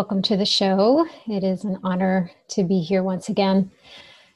[0.00, 1.06] Welcome to the show.
[1.26, 3.70] It is an honor to be here once again,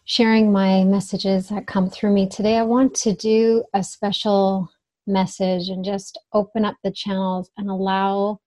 [0.04, 2.28] sharing my messages that come through me.
[2.28, 4.68] Today, I want to do a special
[5.06, 8.40] message and just open up the channels and allow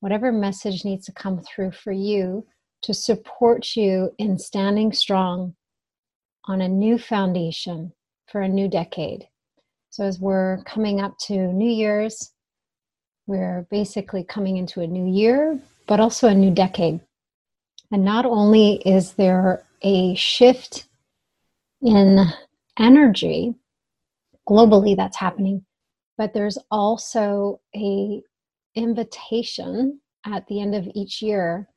[0.00, 2.44] whatever message needs to come through for you
[2.82, 5.54] to support you in standing strong
[6.46, 7.92] on a new foundation
[8.26, 9.28] for a new decade.
[9.90, 12.32] So, as we're coming up to New Year's,
[13.28, 17.00] we're basically coming into a new year, but also a new decade.
[17.92, 20.86] And not only is there a shift
[21.82, 22.24] in
[22.78, 23.54] energy
[24.48, 25.64] globally that's happening,
[26.18, 28.22] but there's also a
[28.74, 31.68] invitation at the end of each year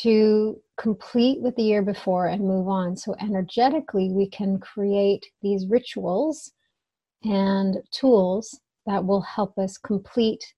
[0.00, 2.96] to complete with the year before and move on.
[2.96, 6.52] So energetically, we can create these rituals
[7.24, 10.54] and tools that will help us complete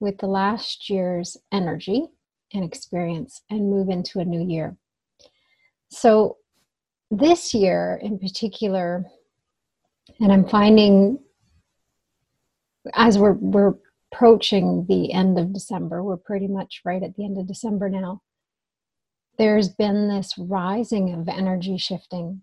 [0.00, 2.06] with the last year's energy
[2.52, 4.76] and experience and move into a new year.
[5.90, 6.36] So,
[7.10, 9.04] this year in particular,
[10.20, 11.18] and I'm finding
[12.94, 13.74] as we're, we're
[14.12, 18.22] approaching the end of December, we're pretty much right at the end of December now.
[19.38, 22.42] There's been this rising of energy shifting.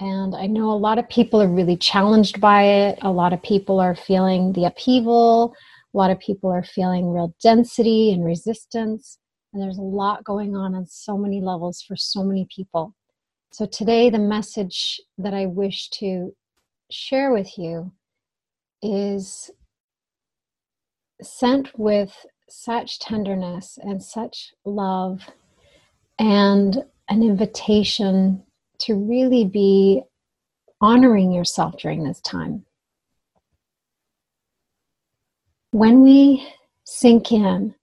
[0.00, 2.98] And I know a lot of people are really challenged by it.
[3.02, 5.54] A lot of people are feeling the upheaval.
[5.92, 9.18] A lot of people are feeling real density and resistance.
[9.52, 12.94] And there's a lot going on on so many levels for so many people.
[13.50, 16.34] So, today, the message that I wish to
[16.90, 17.92] share with you
[18.82, 19.50] is
[21.22, 22.14] sent with
[22.48, 25.22] such tenderness and such love
[26.18, 28.42] and an invitation
[28.80, 30.02] to really be
[30.80, 32.64] honoring yourself during this time.
[35.70, 36.46] When we
[36.84, 37.74] sink in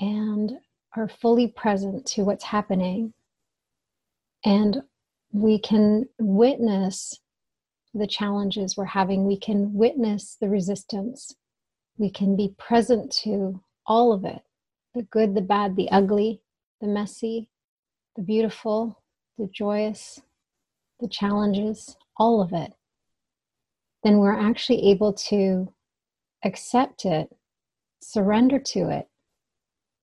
[0.00, 0.58] and
[0.98, 3.12] are fully present to what's happening.
[4.44, 4.82] And
[5.32, 7.20] we can witness
[7.94, 11.34] the challenges we're having, we can witness the resistance,
[11.96, 14.42] we can be present to all of it.
[14.94, 16.42] The good, the bad, the ugly,
[16.80, 17.48] the messy,
[18.16, 19.02] the beautiful,
[19.38, 20.20] the joyous,
[21.00, 22.72] the challenges, all of it,
[24.02, 25.72] then we're actually able to
[26.44, 27.34] accept it,
[28.00, 29.07] surrender to it,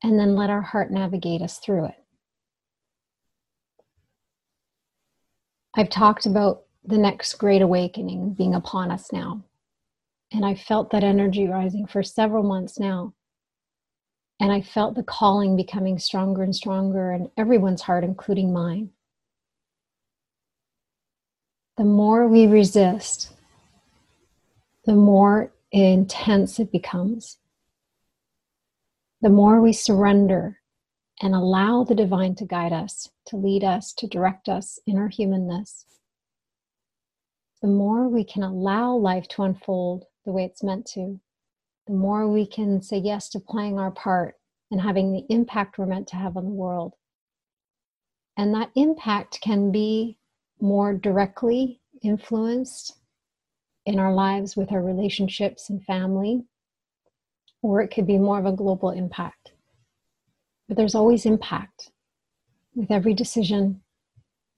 [0.04, 1.96] and then let our heart navigate us through it.
[5.76, 9.44] I've talked about the next great awakening being upon us now.
[10.32, 13.14] And I felt that energy rising for several months now.
[14.40, 18.90] And I felt the calling becoming stronger and stronger in everyone's heart, including mine.
[21.78, 23.34] The more we resist,
[24.86, 27.38] the more intense it becomes
[29.26, 30.60] the more we surrender
[31.20, 35.08] and allow the divine to guide us, to lead us, to direct us in our
[35.08, 35.84] humanness,
[37.60, 41.20] the more we can allow life to unfold the way it's meant to,
[41.88, 44.36] the more we can say yes to playing our part
[44.70, 46.94] and having the impact we're meant to have on the world.
[48.38, 50.20] And that impact can be
[50.62, 53.00] more directly influenced
[53.88, 56.44] in our lives with our relationships and family,
[57.66, 59.54] or it could be more of a global impact.
[60.68, 61.90] But there's always impact
[62.76, 63.82] with every decision,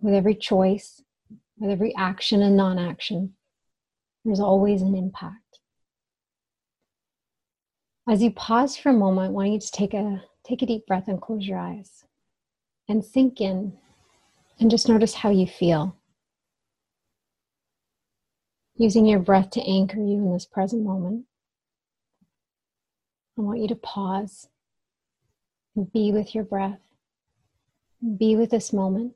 [0.01, 1.01] with every choice,
[1.57, 3.33] with every action and non action.
[4.25, 5.59] There's always an impact.
[8.09, 10.86] As you pause for a moment, I want you to take a, take a deep
[10.86, 12.03] breath and close your eyes
[12.89, 13.77] and sink in
[14.60, 15.95] and just notice how you feel.
[18.75, 21.25] Using your breath to anchor you in this present moment.
[23.38, 24.48] I want you to pause
[25.75, 26.80] and be with your breath,
[28.18, 29.13] be with this moment.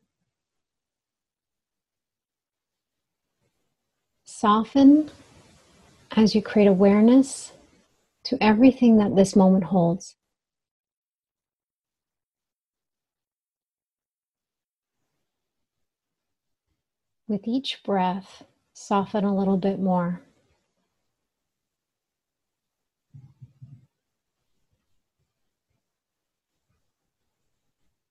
[4.23, 5.09] Soften
[6.15, 7.53] as you create awareness
[8.25, 10.15] to everything that this moment holds.
[17.27, 20.21] With each breath, soften a little bit more.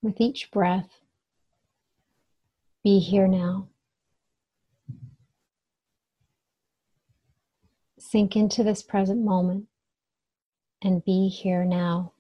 [0.03, 0.89] With each breath,
[2.83, 3.69] be here now.
[7.99, 9.67] Sink into this present moment
[10.83, 12.13] and be here now.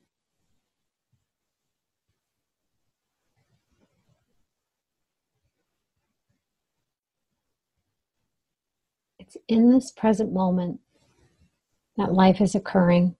[9.18, 10.80] It's in this present moment
[11.96, 13.16] that life is occurring,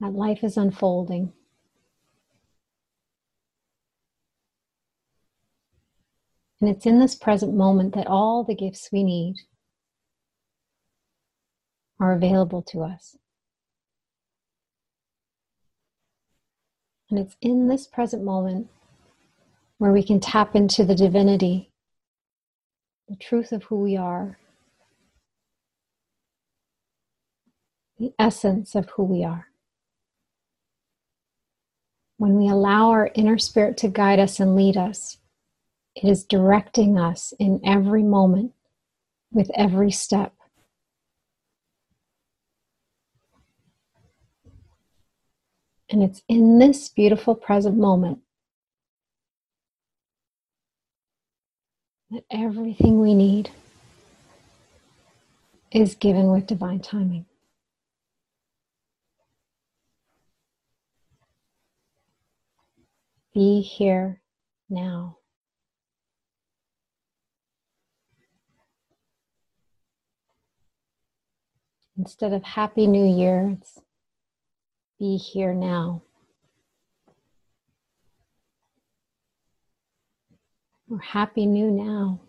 [0.00, 1.32] that life is unfolding.
[6.60, 9.36] And it's in this present moment that all the gifts we need
[12.00, 13.16] are available to us.
[17.10, 18.68] And it's in this present moment
[19.78, 21.70] where we can tap into the divinity,
[23.08, 24.38] the truth of who we are,
[27.98, 29.46] the essence of who we are.
[32.16, 35.18] When we allow our inner spirit to guide us and lead us,
[36.00, 38.52] it is directing us in every moment
[39.32, 40.32] with every step.
[45.90, 48.20] And it's in this beautiful present moment
[52.12, 53.50] that everything we need
[55.72, 57.26] is given with divine timing.
[63.34, 64.20] Be here
[64.70, 65.17] now.
[71.98, 73.80] Instead of Happy New Year, it's
[75.00, 76.02] Be Here Now.
[80.88, 82.20] Or Happy New Now.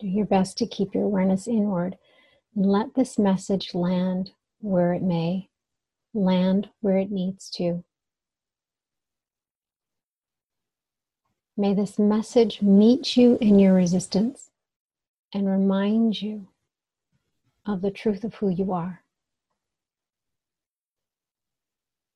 [0.00, 1.96] Do your best to keep your awareness inward
[2.56, 5.48] and let this message land where it may,
[6.12, 7.84] land where it needs to.
[11.60, 14.48] May this message meet you in your resistance
[15.34, 16.48] and remind you
[17.66, 19.02] of the truth of who you are.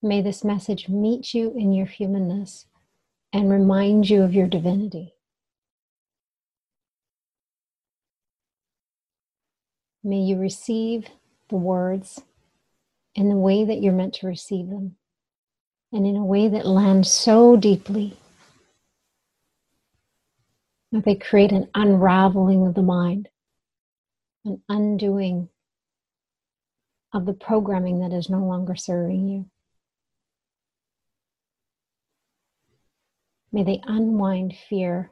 [0.01, 2.65] May this message meet you in your humanness
[3.35, 5.13] and remind you of your divinity.
[10.03, 11.09] May you receive
[11.51, 12.23] the words
[13.15, 14.97] in the way that you're meant to receive them
[15.93, 18.17] and in a way that lands so deeply
[21.03, 23.29] they create an unraveling of the mind,
[24.45, 25.49] an undoing
[27.13, 29.47] of the programming that is no longer serving you.
[33.51, 35.11] May they unwind fear.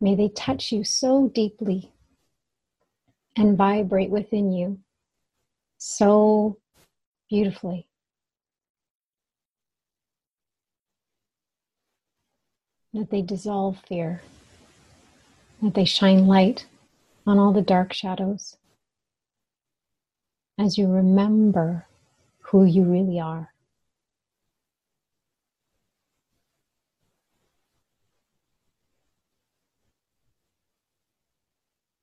[0.00, 1.92] May they touch you so deeply
[3.36, 4.78] and vibrate within you
[5.78, 6.58] so
[7.28, 7.87] beautifully.
[12.98, 14.20] That they dissolve fear,
[15.62, 16.66] that they shine light
[17.24, 18.56] on all the dark shadows
[20.58, 21.86] as you remember
[22.40, 23.52] who you really are.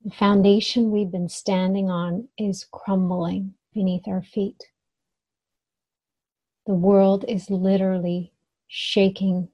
[0.02, 4.64] The foundation we've been standing on is crumbling beneath our feet.
[6.64, 8.32] The world is literally
[8.66, 9.48] shaking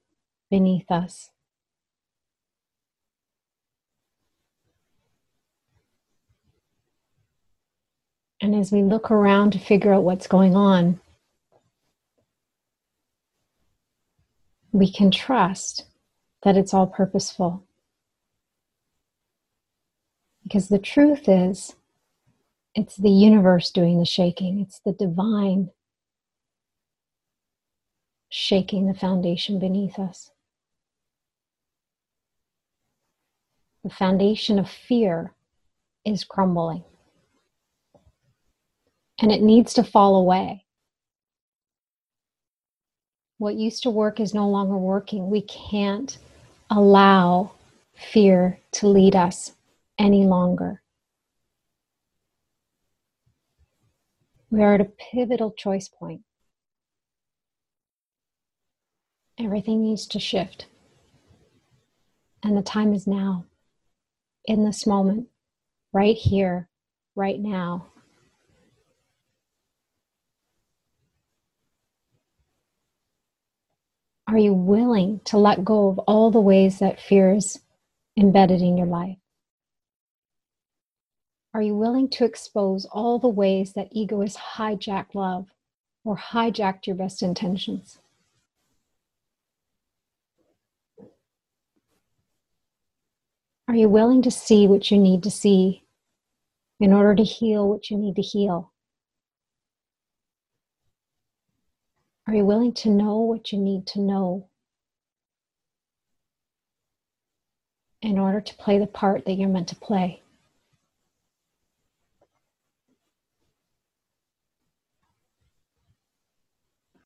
[0.48, 1.31] beneath us.
[8.42, 11.00] And as we look around to figure out what's going on,
[14.72, 15.86] we can trust
[16.42, 17.64] that it's all purposeful.
[20.42, 21.76] Because the truth is,
[22.74, 25.70] it's the universe doing the shaking, it's the divine
[28.28, 30.32] shaking the foundation beneath us.
[33.82, 35.32] the foundation of fear
[36.04, 36.84] is crumbling.
[39.22, 40.64] And it needs to fall away.
[43.38, 45.30] What used to work is no longer working.
[45.30, 46.18] We can't
[46.68, 47.52] allow
[47.94, 49.52] fear to lead us
[49.98, 50.82] any longer.
[54.50, 56.22] We are at a pivotal choice point.
[59.38, 60.66] Everything needs to shift.
[62.42, 63.44] And the time is now
[64.44, 65.28] in this moment
[65.92, 66.68] right here,
[67.14, 67.91] right now.
[74.32, 77.60] Are you willing to let go of all the ways that fear is
[78.18, 79.18] embedded in your life?
[81.52, 85.48] Are you willing to expose all the ways that ego has hijacked love
[86.02, 87.98] or hijacked your best intentions?
[93.68, 95.84] Are you willing to see what you need to see
[96.80, 98.71] in order to heal what you need to heal?
[102.26, 104.48] Are you willing to know what you need to know
[108.00, 110.22] in order to play the part that you're meant to play?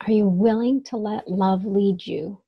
[0.06, 2.40] Are you willing to let love lead you?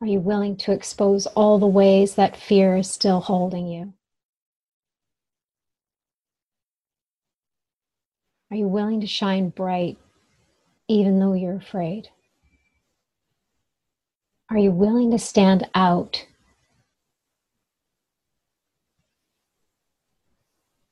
[0.00, 3.94] Are you willing to expose all the ways that fear is still holding you?
[8.54, 9.98] Are you willing to shine bright
[10.86, 12.10] even though you're afraid?
[14.48, 16.24] Are you willing to stand out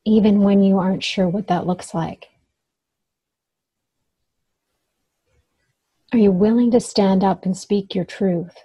[0.05, 2.31] even when you aren't sure what that looks like?
[6.13, 8.65] Are you willing to stand up and speak your truth?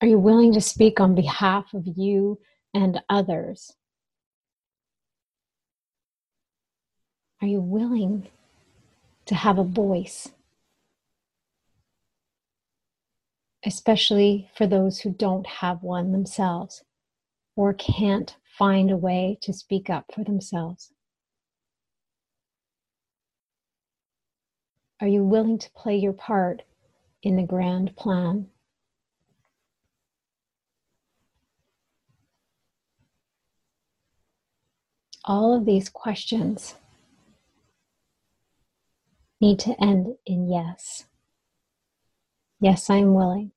[0.00, 2.38] Are you willing to speak on behalf of you
[2.72, 3.72] and others?
[7.44, 8.28] Are you willing
[9.26, 10.30] to have a voice?
[13.62, 16.84] Especially for those who don't have one themselves
[17.54, 20.90] or can't find a way to speak up for themselves?
[25.02, 26.62] Are you willing to play your part
[27.22, 28.46] in the grand plan?
[35.26, 36.76] All of these questions
[39.44, 41.04] need to end in yes.
[42.60, 43.52] Yes, I am willing.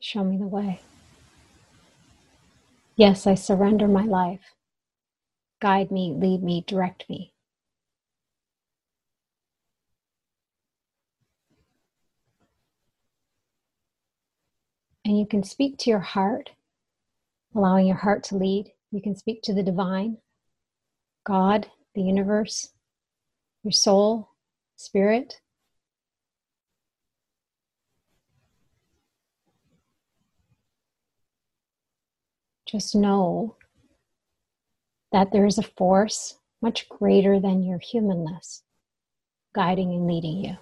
[0.00, 0.80] Show me the way.
[2.96, 4.56] Yes, I surrender my life.
[5.60, 7.32] Guide me, lead me, direct me.
[15.04, 16.50] And you can speak to your heart,
[17.54, 18.72] allowing your heart to lead.
[18.90, 20.18] You can speak to the divine,
[21.24, 22.70] God, the universe,
[23.68, 24.30] your soul,
[24.76, 25.42] spirit.
[32.66, 33.56] Just know
[35.12, 38.62] that there is a force much greater than your humanness
[39.54, 40.56] guiding and leading you.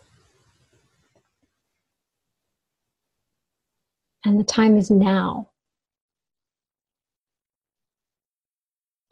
[4.25, 5.51] And the time is now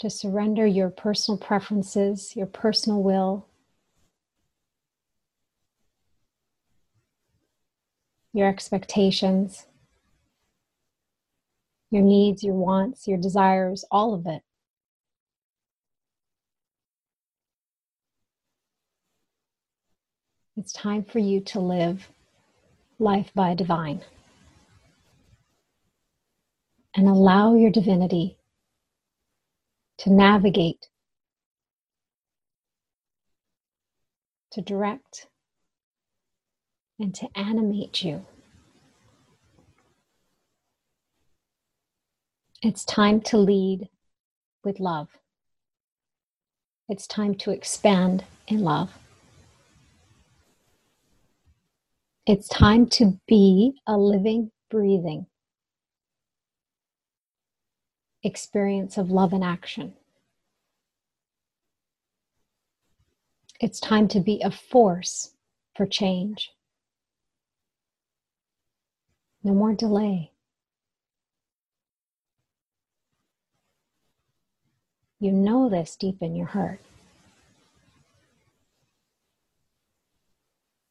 [0.01, 3.47] to surrender your personal preferences, your personal will,
[8.35, 9.67] your expectations
[11.95, 14.43] your needs, your wants, your desires, all of it.
[20.57, 22.09] It's time for you to live
[22.99, 24.03] life by divine
[26.97, 28.39] and allow your divinity
[29.99, 30.89] to navigate,
[34.51, 35.29] to direct,
[36.99, 38.25] and to animate you.
[42.63, 43.89] It's time to lead
[44.63, 45.09] with love.
[46.89, 48.91] It's time to expand in love.
[52.27, 55.27] It's time to be a living, breathing
[58.25, 59.93] experience of love and action.
[63.61, 65.35] It's time to be a force
[65.77, 66.51] for change.
[69.45, 70.33] No more delay.
[75.21, 76.81] You know this deep in your heart.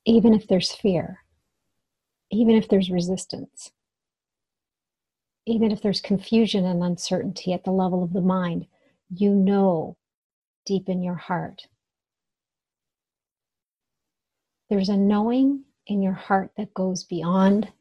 [0.05, 1.19] Even if there's fear,
[2.31, 3.71] even if there's resistance,
[5.45, 8.67] even if there's confusion and uncertainty at the level of the mind,
[9.09, 9.97] you know
[10.65, 11.67] deep in your heart.
[14.69, 17.71] There's a knowing in your heart that goes beyond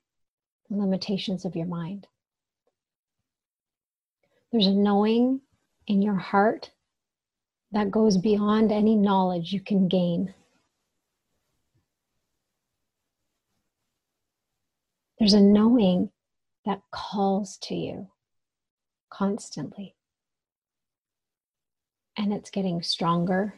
[0.72, 2.06] limitations of your mind.
[4.50, 5.40] There's a knowing
[5.86, 6.70] in your heart
[7.72, 10.34] that goes beyond any knowledge you can gain.
[15.18, 16.10] There's a knowing
[16.64, 18.08] that calls to you
[19.10, 19.94] constantly.
[22.16, 23.54] And it's getting stronger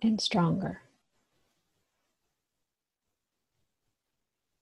[0.00, 0.81] and stronger.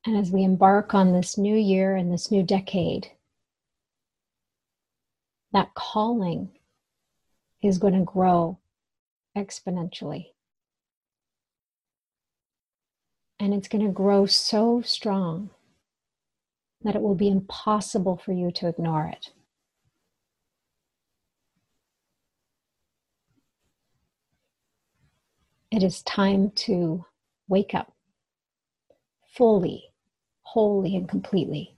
[0.06, 3.08] And as we embark on this new year and this new decade,
[5.52, 6.50] that calling
[7.62, 8.58] is going to grow
[9.36, 10.28] exponentially.
[13.38, 15.50] And it's going to grow so strong
[16.82, 19.32] that it will be impossible for you to ignore it.
[25.70, 27.04] It is time to
[27.48, 27.92] wake up
[29.28, 29.89] fully,
[30.52, 31.76] wholly, and completely.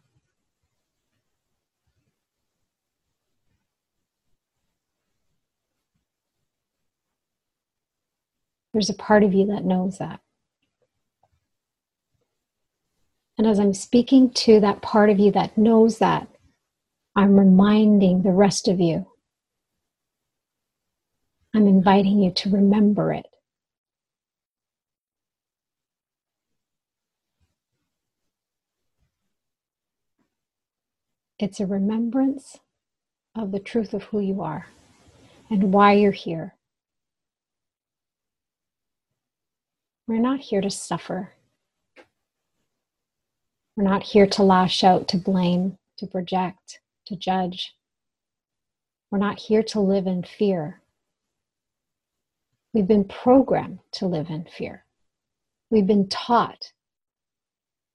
[8.73, 10.21] There's a part of you that knows that.
[13.37, 16.29] And as I'm speaking to that part of you that knows that,
[17.15, 19.07] I'm reminding the rest of you.
[21.55, 23.27] I'm inviting you to remember it.
[31.43, 32.61] It's a remembrance
[33.35, 34.69] of the truth of who you are
[35.51, 36.55] and why you're here.
[40.07, 41.33] We're not here to suffer.
[43.75, 47.75] We're not here to lash out, to blame, to project, to judge.
[49.11, 50.81] We're not here to live in fear.
[52.73, 54.85] We've been programmed to live in fear.
[55.73, 56.71] We've been taught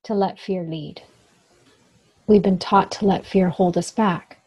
[0.03, 1.01] to let fear lead.
[2.27, 4.43] We've been taught to let fear hold us back.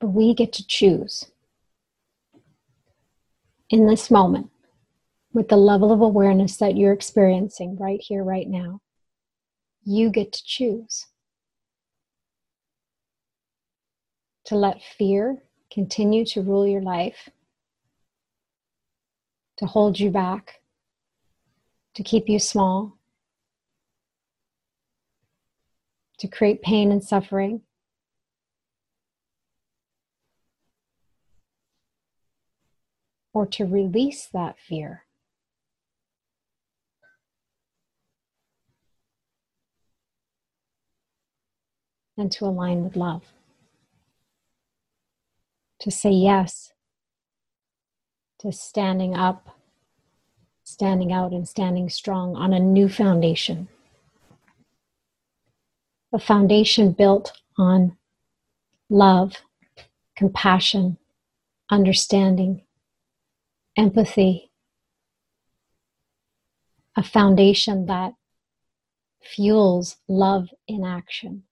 [0.00, 1.30] But we get to choose
[3.70, 4.50] in this moment
[5.32, 8.80] with the level of awareness that you're experiencing right here, right now.
[9.84, 11.06] You get to choose
[14.46, 17.28] to let fear continue to rule your life
[19.56, 20.60] to hold you back,
[21.94, 22.98] to keep you small,
[26.18, 27.62] to create pain and suffering.
[33.32, 35.04] Or to release that fear.
[42.16, 43.24] And to align with love.
[45.80, 46.72] To say yes
[48.38, 49.56] to standing up,
[50.62, 53.68] standing out, and standing strong on a new foundation.
[56.12, 57.96] A foundation built on
[58.88, 59.32] love,
[60.16, 60.98] compassion,
[61.70, 62.62] understanding,
[63.76, 64.50] empathy.
[66.96, 68.12] A foundation that
[69.20, 71.45] fuels love in action.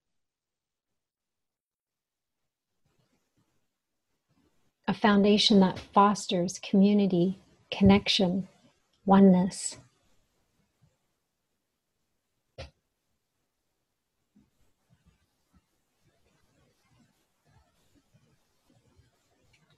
[4.87, 7.39] A foundation that fosters community,
[7.71, 8.47] connection,
[9.05, 9.77] oneness.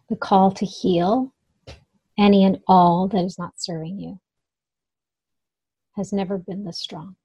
[0.09, 1.33] The call to heal
[2.17, 4.19] any and all that is not serving you
[5.95, 7.15] has never been this strong.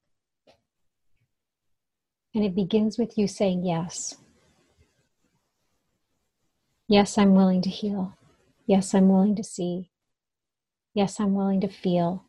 [2.34, 4.16] And it begins with you saying yes.
[6.92, 8.18] Yes, I'm willing to heal.
[8.66, 9.88] Yes, I'm willing to see.
[10.92, 12.26] Yes, I'm willing to feel.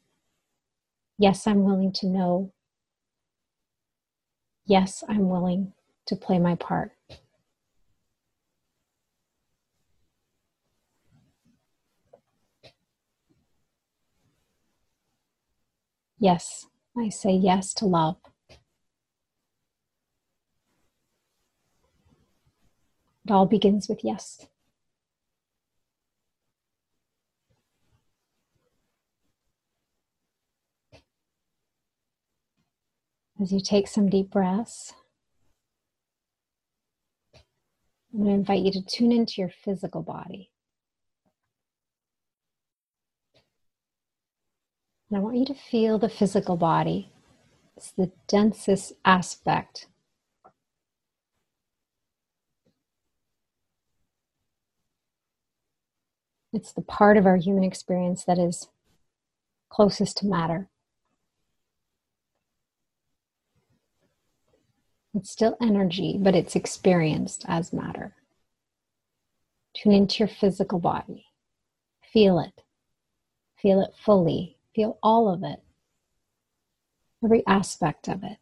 [1.17, 2.53] Yes, I'm willing to know.
[4.65, 5.73] Yes, I'm willing
[6.05, 6.93] to play my part.
[16.17, 18.15] Yes, I say yes to love.
[23.25, 24.47] It all begins with yes.
[33.41, 34.93] As you take some deep breaths,
[38.13, 40.51] I'm going to invite you to tune into your physical body.
[45.09, 47.11] And I want you to feel the physical body.
[47.75, 49.87] It's the densest aspect.
[56.53, 58.69] It's the part of our human experience that is
[59.69, 60.69] closest to matter.
[65.13, 68.15] It's still energy, but it's experienced as matter.
[69.75, 71.25] Tune into your physical body.
[72.11, 72.63] Feel it.
[73.61, 74.57] Feel it fully.
[74.75, 75.61] Feel all of it,
[77.23, 78.37] every aspect of it.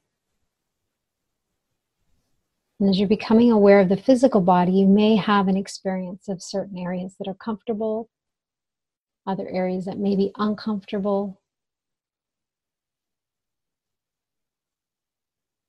[2.79, 6.41] And as you're becoming aware of the physical body, you may have an experience of
[6.41, 8.09] certain areas that are comfortable,
[9.27, 11.40] other areas that may be uncomfortable.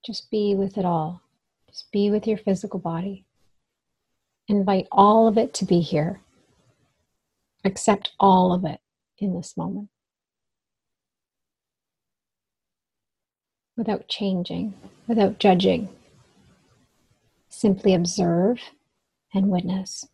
[0.04, 1.22] Just be with it all.
[1.68, 3.24] Just be with your physical body.
[4.48, 6.20] Invite all of it to be here.
[7.64, 8.80] Accept all of it
[9.18, 9.88] in this moment
[13.76, 14.74] without changing,
[15.06, 15.88] without judging.
[17.48, 18.58] Simply observe
[19.34, 20.06] and witness.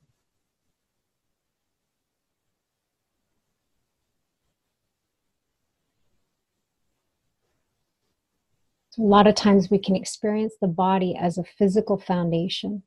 [8.99, 12.83] A lot of times we can experience the body as a physical foundation.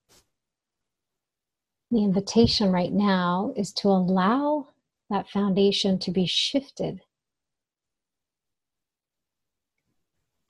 [1.90, 4.68] The invitation right now is to allow
[5.10, 7.02] that foundation to be shifted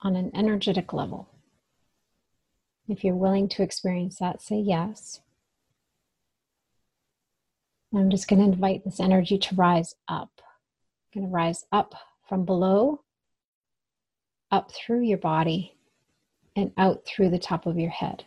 [0.00, 1.28] on an energetic level.
[2.88, 5.20] If you're willing to experience that, say yes.
[7.94, 10.40] I'm just going to invite this energy to rise up.
[11.14, 11.94] going to rise up
[12.28, 13.02] from below,
[14.52, 15.74] up through your body,
[16.54, 18.24] and out through the top of your head.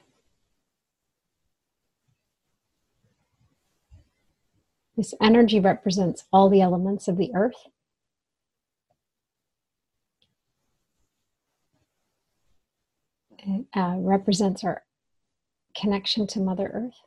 [4.97, 7.67] This energy represents all the elements of the earth.
[13.39, 14.83] It uh, represents our
[15.79, 16.99] connection to Mother Earth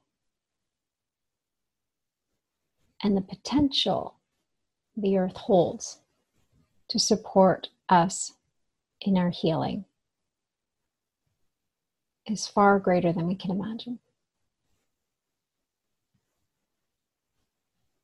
[3.03, 4.17] and the potential
[4.97, 6.01] the earth holds
[6.89, 8.33] to support us
[9.01, 9.85] in our healing
[12.27, 13.99] is far greater than we can imagine.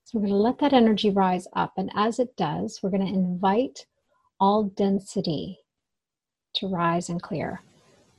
[0.04, 1.74] So we're going to let that energy rise up.
[1.76, 3.86] And as it does, we're going to invite
[4.38, 5.58] all density
[6.54, 7.62] to rise and clear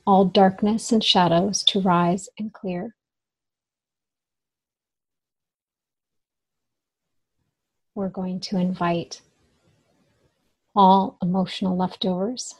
[0.06, 2.94] all darkness and shadows to rise and clear.
[7.94, 9.22] We're going to invite
[10.76, 12.54] all emotional leftovers,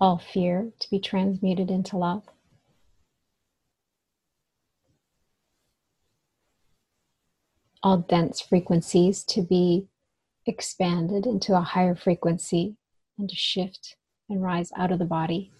[0.00, 2.22] all fear to be transmuted into love.
[7.82, 9.86] All dense frequencies to be
[10.46, 12.76] expanded into a higher frequency
[13.18, 13.96] and to shift
[14.28, 15.52] and rise out of the body.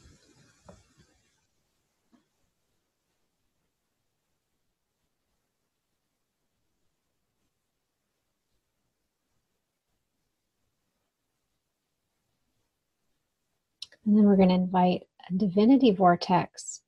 [14.08, 16.80] And then we're going to invite a divinity vortex.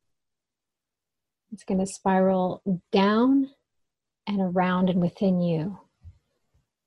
[1.52, 3.50] It's going to spiral down
[4.26, 5.78] and around and within you.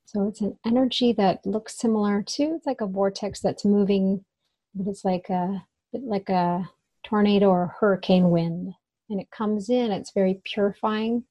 [0.05, 4.25] So it's an energy that looks similar to it's like a vortex that's moving,
[4.73, 6.67] but it's like a like a
[7.03, 8.73] tornado or hurricane wind.
[9.11, 11.25] And it comes in, it's very purifying,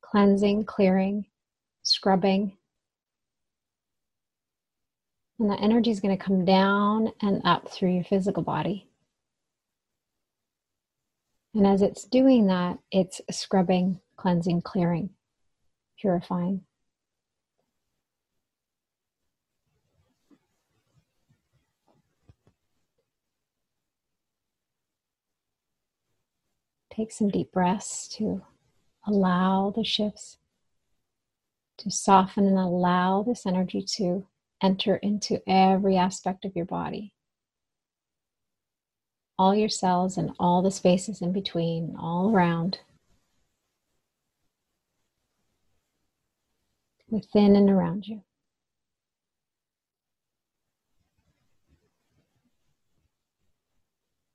[0.00, 1.26] cleansing, clearing,
[1.84, 2.57] scrubbing.
[5.38, 8.88] And the energy is going to come down and up through your physical body.
[11.54, 15.10] And as it's doing that, it's scrubbing, cleansing, clearing,
[16.00, 16.62] purifying.
[26.90, 28.42] Take some deep breaths to
[29.06, 30.38] allow the shifts
[31.78, 34.26] to soften and allow this energy to
[34.62, 37.12] enter into every aspect of your body.
[39.38, 42.80] All your cells and all the spaces in between, all around.
[47.08, 48.22] Within and around you.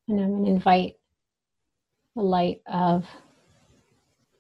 [0.08, 0.96] And I'm going to invite
[2.16, 3.06] the light of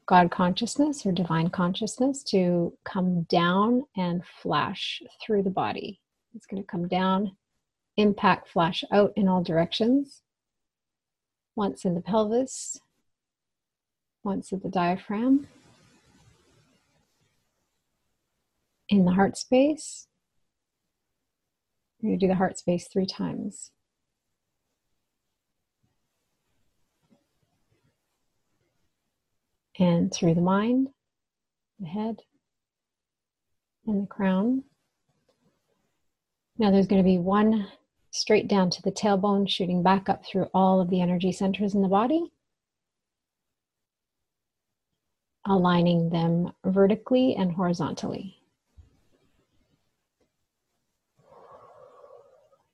[0.05, 6.01] God consciousness or divine consciousness to come down and flash through the body.
[6.35, 7.35] It's going to come down,
[7.97, 10.21] impact, flash out in all directions.
[11.55, 12.79] Once in the pelvis,
[14.23, 15.47] once at the diaphragm,
[18.89, 20.07] in the heart space.
[22.01, 23.71] We're going to do the heart space three times.
[29.79, 30.89] And through the mind,
[31.79, 32.21] the head,
[33.87, 34.63] and the crown.
[36.57, 37.67] Now there's going to be one
[38.11, 41.81] straight down to the tailbone, shooting back up through all of the energy centers in
[41.81, 42.31] the body.
[45.45, 48.37] aligning them vertically and horizontally.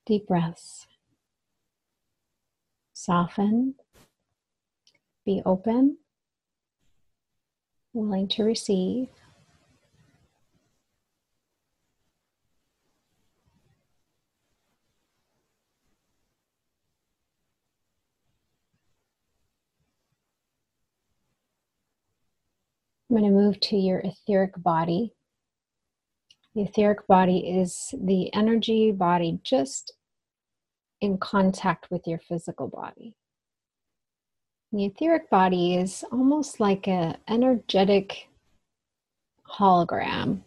[0.06, 0.86] Deep breaths.
[2.92, 3.74] Soften.
[5.24, 5.98] Be open.
[7.92, 9.08] Willing to receive.
[23.10, 25.14] I'm going to move to your etheric body.
[26.54, 29.94] The etheric body is the energy body just
[31.00, 33.16] in contact with your physical body.
[34.72, 38.28] The etheric body is almost like an energetic
[39.48, 40.42] hologram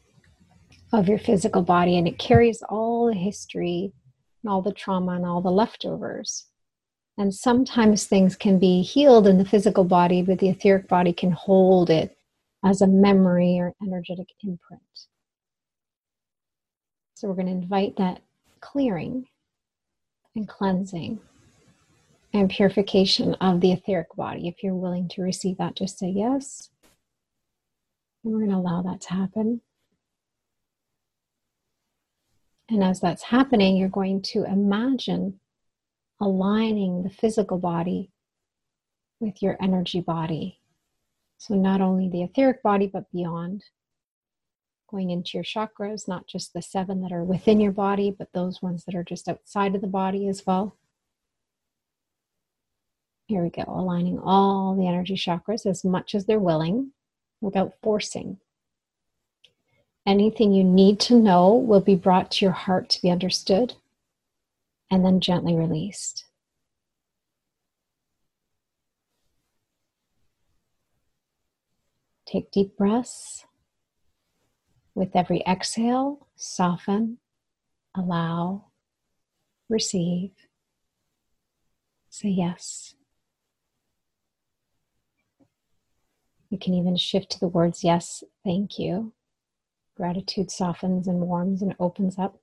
[0.94, 3.92] of your physical body, and it carries all the history
[4.42, 6.46] and all the trauma and all the leftovers.
[7.18, 11.32] And sometimes things can be healed in the physical body, but the etheric body can
[11.32, 12.18] hold it
[12.64, 14.82] as a memory or energetic imprint.
[17.16, 18.22] So we're going to invite that
[18.62, 19.26] clearing
[20.34, 21.20] and cleansing
[22.34, 24.48] and purification of the etheric body.
[24.48, 26.70] If you're willing to receive that, just say yes.
[28.24, 29.62] And we're going to allow that to happen.
[32.70, 35.40] And as that's happening, you're going to imagine
[36.20, 38.10] aligning the physical body
[39.20, 40.60] with your energy body
[41.44, 43.66] so, not only the etheric body, but beyond.
[44.90, 48.62] Going into your chakras, not just the seven that are within your body, but those
[48.62, 50.78] ones that are just outside of the body as well.
[53.28, 56.92] Here we go, aligning all the energy chakras as much as they're willing
[57.42, 58.38] without forcing.
[60.06, 63.76] Anything you need to know will be brought to your heart to be understood
[64.92, 66.26] and then gently released.
[72.26, 73.46] Take deep breaths.
[74.96, 77.18] With every exhale, soften,
[77.96, 78.66] allow,
[79.70, 80.32] receive.
[82.10, 82.94] Say yes.
[86.54, 89.12] You can even shift to the words yes, thank you.
[89.98, 92.38] Gratitude softens and warms and opens up.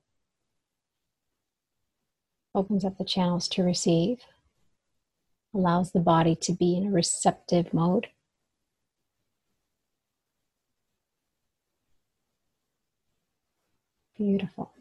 [2.53, 4.19] Opens up the channels to receive.
[5.55, 8.09] Allows the body to be in a receptive mode.
[14.17, 14.73] Beautiful.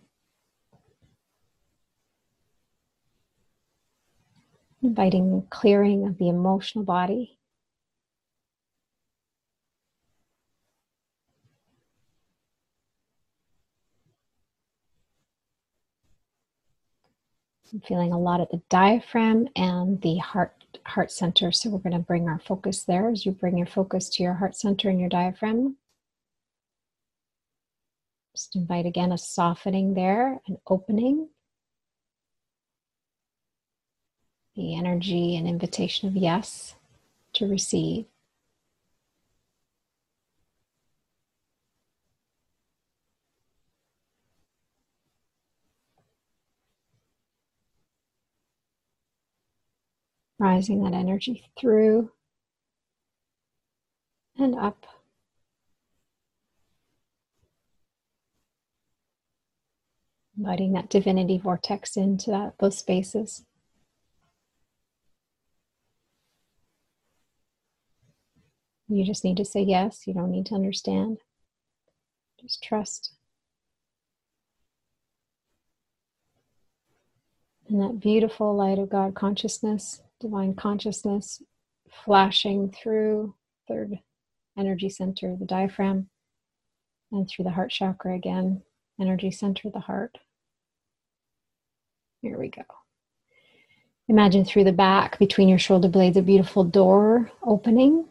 [4.82, 7.39] Inviting clearing of the emotional body.
[17.72, 20.54] I'm feeling a lot at the diaphragm and the heart
[20.86, 21.52] heart center.
[21.52, 24.36] So we're going to bring our focus there as you bring your focus to your
[24.36, 25.78] heart center and your diaphragm.
[28.36, 31.30] Just invite again a softening there, an opening.
[34.56, 36.76] The energy and invitation of yes
[37.34, 38.06] to receive.
[50.40, 52.12] Rising that energy through
[54.38, 54.86] and up.
[60.38, 63.44] Inviting that divinity vortex into that, those spaces.
[68.88, 70.08] You just need to say yes.
[70.08, 71.18] You don't need to understand.
[72.42, 73.14] Just trust.
[77.68, 81.42] And that beautiful light of God consciousness, divine consciousness,
[82.06, 83.36] flashing through
[83.68, 84.00] third
[84.58, 86.10] energy center, the diaphragm,
[87.12, 88.62] and through the heart chakra again,
[89.00, 90.18] energy center, the heart.
[92.22, 92.64] Here we go.
[94.10, 98.06] Imagine through the back between your shoulder blades a beautiful door opening,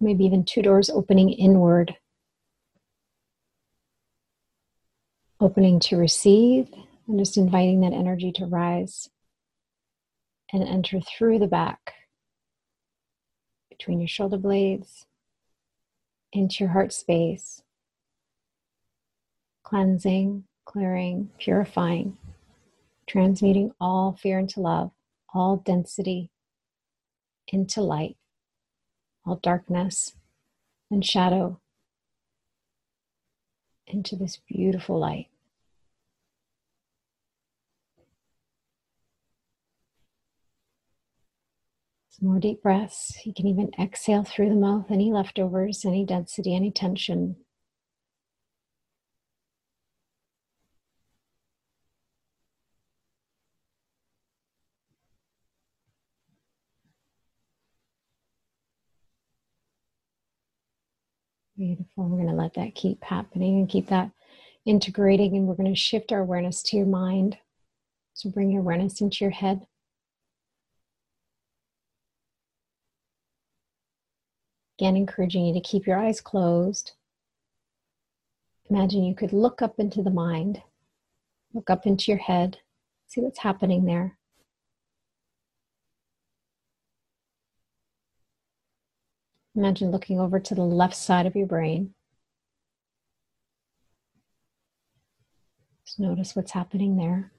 [0.00, 1.96] maybe even two doors opening inward.
[5.40, 6.68] Opening to receive
[7.06, 9.08] and just inviting that energy to rise
[10.52, 11.94] and enter through the back
[13.70, 15.06] between your shoulder blades
[16.32, 17.62] into your heart space,
[19.62, 22.16] cleansing, clearing, purifying
[23.08, 24.90] transmuting all fear into love,
[25.34, 26.30] all density
[27.48, 28.16] into light,
[29.26, 30.14] all darkness
[30.90, 31.58] and shadow
[33.86, 35.28] into this beautiful light.
[42.18, 43.20] Some more deep breaths.
[43.24, 47.36] You can even exhale through the mouth any leftovers, any density, any tension.
[61.56, 62.08] Beautiful.
[62.08, 64.10] We're going to let that keep happening and keep that
[64.64, 67.38] integrating, and we're going to shift our awareness to your mind.
[68.14, 69.66] So bring your awareness into your head.
[74.78, 76.92] Again, encouraging you to keep your eyes closed.
[78.70, 80.62] Imagine you could look up into the mind,
[81.52, 82.58] look up into your head,
[83.08, 84.16] see what's happening there.
[89.56, 91.94] Imagine looking over to the left side of your brain.
[95.84, 97.32] Just notice what's happening there.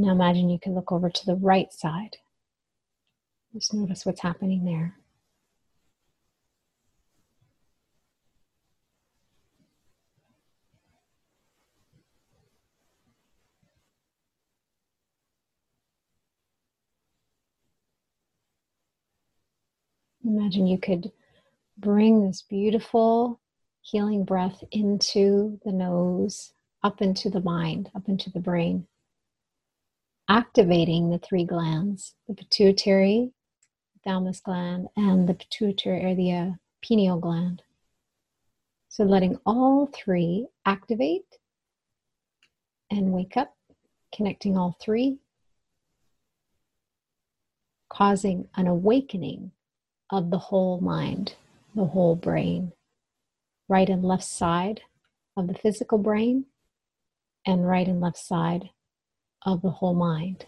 [0.00, 2.18] Now imagine you can look over to the right side.
[3.52, 4.94] Just notice what's happening there.
[20.24, 21.10] Imagine you could
[21.76, 23.40] bring this beautiful
[23.80, 26.52] healing breath into the nose,
[26.84, 28.86] up into the mind, up into the brain,
[30.28, 33.32] activating the three glands the pituitary,
[34.04, 36.50] thalamus gland, and the pituitary or the uh,
[36.82, 37.62] pineal gland.
[38.88, 41.38] So letting all three activate
[42.90, 43.54] and wake up,
[44.14, 45.18] connecting all three,
[47.88, 49.52] causing an awakening
[50.10, 51.34] of the whole mind,
[51.74, 52.72] the whole brain,
[53.68, 54.82] right and left side
[55.36, 56.46] of the physical brain,
[57.46, 58.70] and right and left side
[59.42, 60.46] of the whole mind.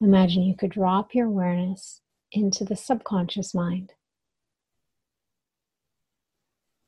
[0.00, 3.94] Imagine you could drop your awareness into the subconscious mind.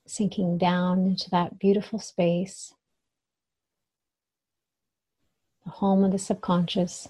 [0.06, 2.74] Sinking down into that beautiful space,
[5.68, 7.08] the home of the subconscious.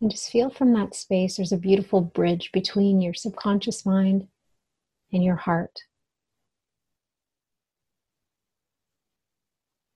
[0.00, 4.28] And just feel from that space there's a beautiful bridge between your subconscious mind
[5.12, 5.80] and your heart.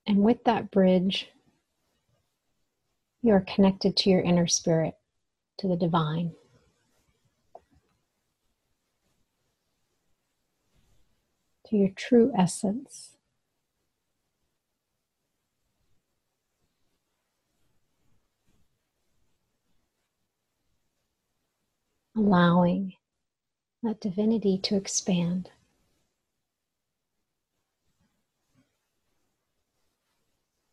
[0.05, 1.29] And with that bridge,
[3.23, 4.95] you are connected to your inner spirit,
[5.59, 6.33] to the divine.
[11.71, 13.17] To your true essence.
[22.17, 22.95] Allowing
[23.85, 25.51] that divinity to expand.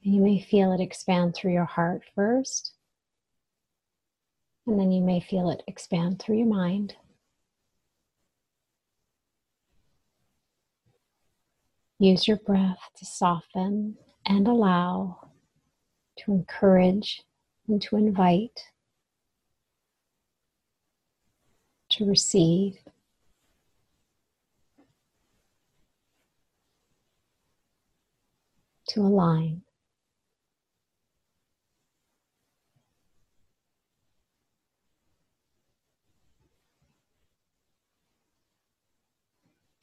[0.02, 2.74] You may feel it expand through your heart first,
[4.66, 6.96] and then you may feel it expand through your mind.
[12.00, 15.32] Use your breath to soften and allow,
[16.18, 17.24] to encourage
[17.68, 18.62] and to invite,
[21.90, 22.76] to receive.
[28.90, 29.64] To align.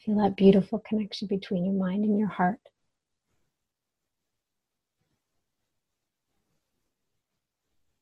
[0.05, 2.61] Feel that beautiful connection between your mind and your heart.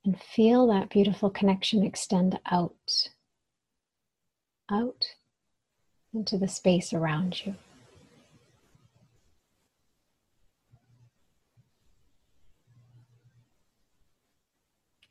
[0.05, 3.09] And feel that beautiful connection extend out,
[4.69, 5.05] out
[6.13, 7.55] into the space around you.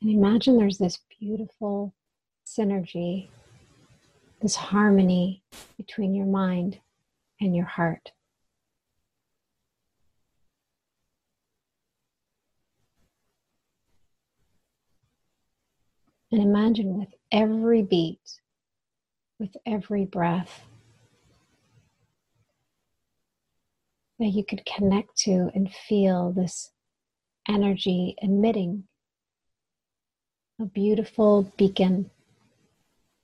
[0.02, 1.94] And imagine there's this beautiful
[2.44, 3.28] synergy
[4.42, 5.40] this harmony
[5.76, 6.80] between your mind
[7.40, 8.10] and your heart.
[16.32, 18.40] And imagine with every beat,
[19.38, 20.64] with every breath,
[24.18, 26.72] that you could connect to and feel this
[27.48, 28.84] energy emitting
[30.60, 32.10] a beautiful beacon,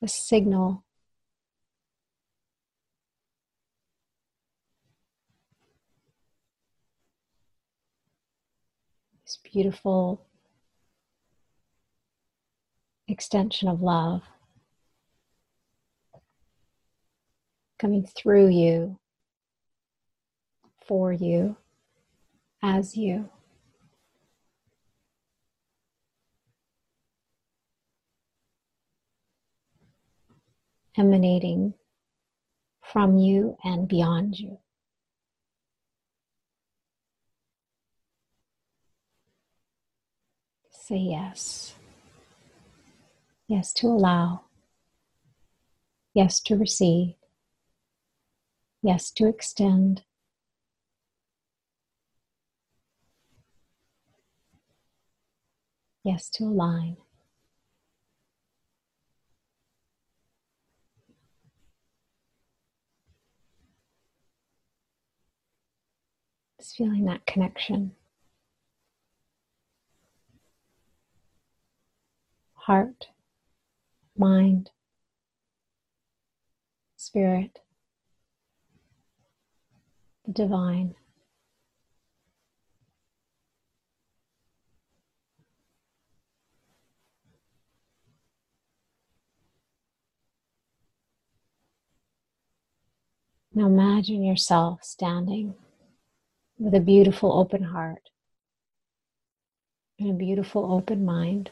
[0.02, 0.84] a signal
[9.28, 10.24] this beautiful
[13.08, 14.22] extension of love
[17.78, 18.98] coming through you,
[20.86, 21.58] for you,
[22.62, 23.28] as you.
[30.96, 31.74] Emanating
[32.82, 34.58] from you and beyond you.
[40.88, 41.74] Say yes.
[43.46, 44.44] Yes to allow.
[46.14, 47.12] Yes to receive.
[48.80, 50.04] Yes to extend.
[56.04, 56.96] Yes to align.
[66.58, 67.92] Just feeling that connection.
[72.68, 73.06] Heart,
[74.14, 74.68] mind,
[76.98, 77.60] spirit,
[80.26, 80.94] the divine.
[93.54, 95.54] Now imagine yourself standing
[96.58, 98.10] with a beautiful open heart
[99.98, 101.50] and a beautiful open mind.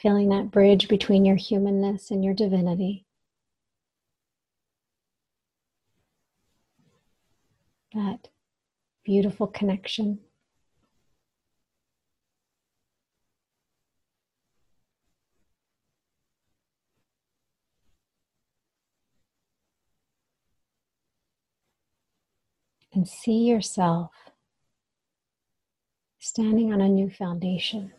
[0.00, 3.04] Feeling that bridge between your humanness and your divinity.
[7.92, 8.28] That
[9.04, 10.20] beautiful connection.
[22.92, 24.10] and see yourself
[26.18, 27.92] standing on a new foundation.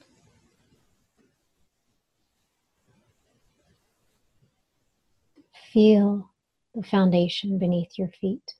[5.72, 6.30] Feel
[6.76, 8.56] the foundation beneath your feet.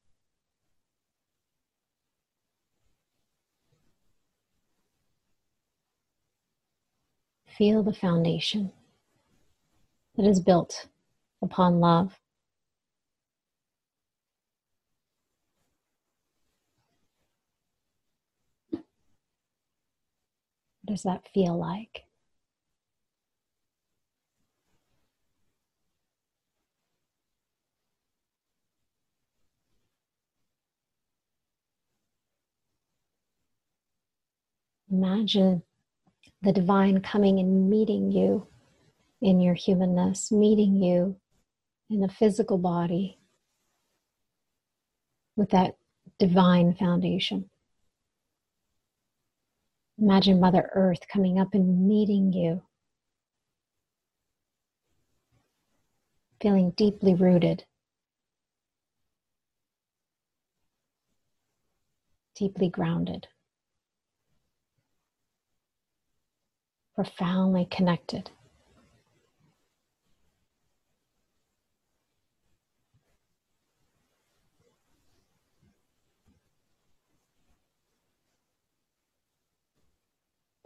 [7.46, 8.72] Feel the foundation
[10.16, 10.88] that is built
[11.42, 12.18] upon love.
[18.70, 18.84] What
[20.86, 22.06] does that feel like?
[34.92, 35.64] Imagine
[36.42, 38.48] the divine coming and meeting you
[39.22, 41.16] in your humanness, meeting you
[41.90, 43.18] in the physical body
[45.38, 45.78] with that
[46.20, 47.50] divine foundation.
[49.98, 52.64] Imagine Mother Earth coming up and meeting you,
[56.42, 57.64] feeling deeply rooted,
[62.36, 63.28] deeply grounded.
[66.96, 68.32] Profoundly connected.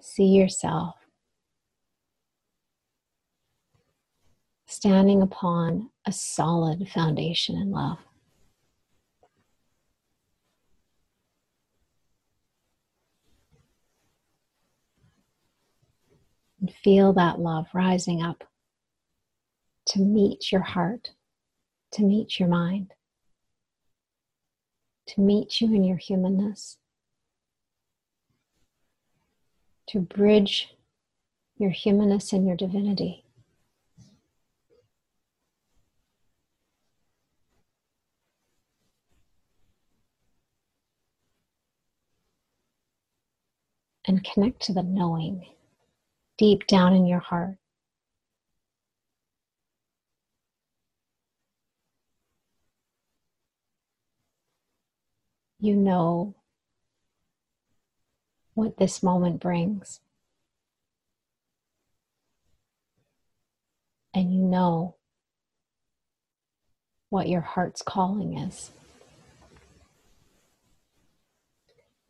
[0.02, 0.96] See yourself
[4.68, 7.98] standing upon a solid foundation in love.
[16.66, 18.44] And feel that love rising up
[19.90, 21.12] to meet your heart,
[21.92, 22.92] to meet your mind,
[25.10, 26.78] to meet you in your humanness,
[29.90, 30.74] to bridge
[31.56, 33.26] your humanness and your divinity.
[44.06, 45.46] And connect to the knowing
[46.38, 47.58] deep down in your heart.
[55.60, 56.36] You know
[58.54, 60.00] what this moment brings.
[64.14, 64.96] And you know
[67.10, 68.72] what your heart's calling is.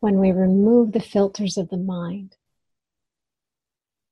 [0.00, 2.36] When we remove the filters of the mind,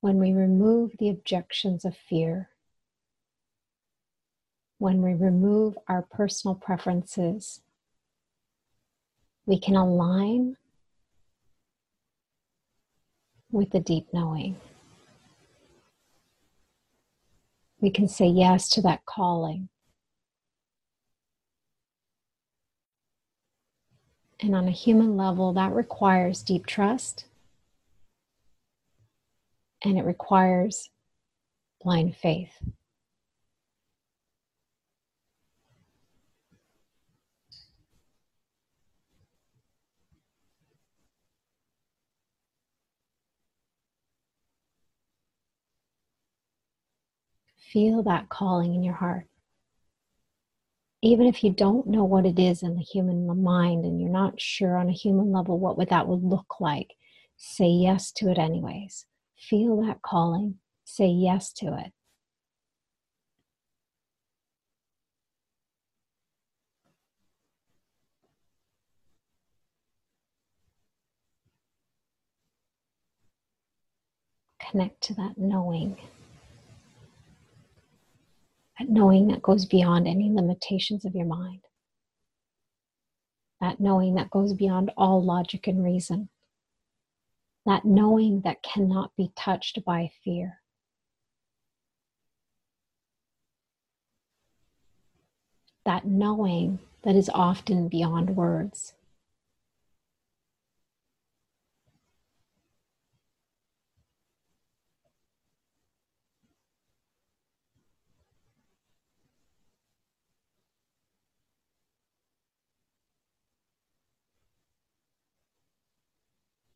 [0.05, 2.51] when we remove the objections of fear,
[4.77, 7.63] when we remove our personal preferences,
[9.47, 10.59] we can align
[13.51, 14.55] with the deep knowing.
[17.81, 19.71] We can say yes to that calling.
[24.39, 27.25] And on a human level, that requires deep trust
[29.85, 30.89] and it requires
[31.83, 32.53] blind faith.
[47.59, 49.27] Feel that calling in your heart.
[51.03, 54.41] Even if you don't know what it is in the human mind and you're not
[54.41, 56.95] sure on a human level what that would look like,
[57.37, 59.05] say yes to it anyways.
[59.49, 60.57] Feel that calling.
[60.85, 61.93] Say yes to it.
[74.71, 75.99] Connect to that knowing
[78.79, 81.61] that knowing that goes beyond any limitations of your mind,
[83.61, 86.29] that knowing that goes beyond all logic and reason,
[87.67, 90.61] that knowing that cannot be touched by fear.
[95.85, 98.95] That knowing that is often beyond words.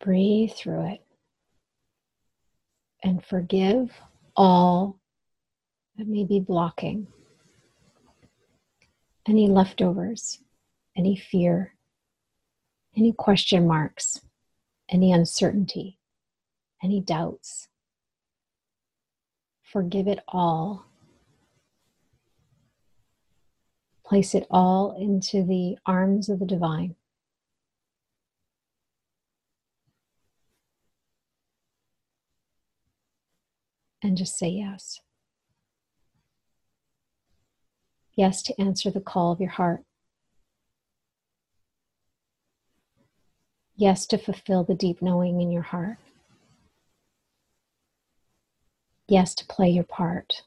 [0.01, 1.05] Breathe through it
[3.03, 3.90] and forgive
[4.36, 5.01] all
[5.96, 7.09] that may be blocking
[9.26, 10.38] any leftovers,
[10.96, 11.74] any fear,
[12.96, 14.20] any question marks,
[14.88, 15.99] any uncertainty,
[16.82, 17.68] any doubts.
[19.62, 20.86] Forgive it all.
[24.05, 26.94] Place it all into the arms of the divine.
[34.09, 35.02] And just say yes.
[38.16, 39.82] Yes to answer the call of your heart.
[43.76, 45.98] Yes to fulfill the deep knowing in your heart.
[49.09, 50.42] Yes to play your part.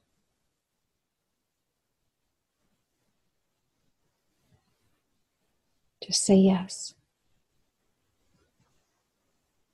[6.03, 6.95] Just say yes.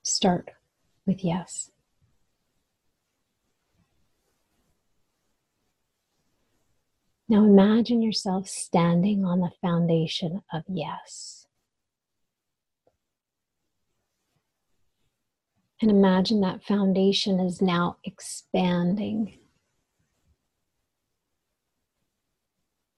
[0.04, 0.52] Start
[1.06, 1.72] with yes.
[7.30, 11.46] Now imagine yourself standing on the foundation of yes.
[15.82, 19.38] And imagine that foundation is now expanding,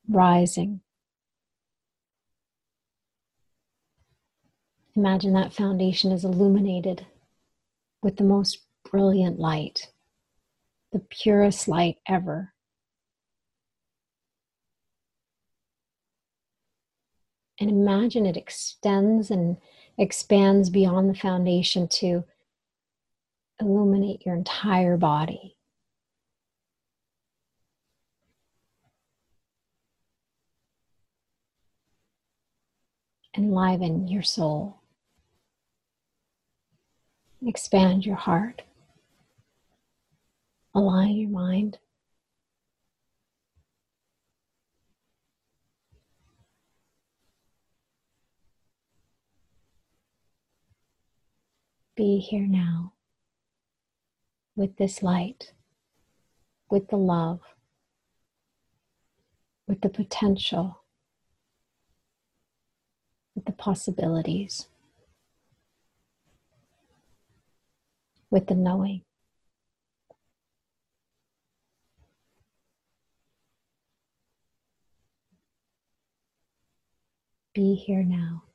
[0.08, 0.82] rising.
[4.96, 7.06] Imagine that foundation is illuminated
[8.02, 8.60] with the most
[8.90, 9.92] brilliant light,
[10.92, 12.54] the purest light ever.
[17.60, 19.58] And imagine it extends and
[19.98, 22.24] expands beyond the foundation to
[23.60, 25.58] illuminate your entire body.
[33.38, 34.82] Enliven your soul.
[37.46, 38.62] Expand your heart.
[40.74, 41.78] Align your mind.
[52.00, 52.94] Be here now
[54.56, 55.52] with this light,
[56.72, 57.42] with the love,
[59.68, 60.86] with the potential,
[63.36, 64.70] with the possibilities,
[68.32, 69.02] with the knowing.
[77.54, 78.49] Be here now.